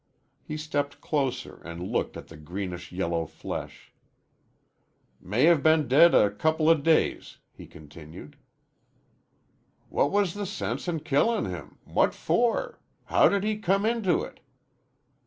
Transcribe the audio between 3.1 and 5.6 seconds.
flesh. "May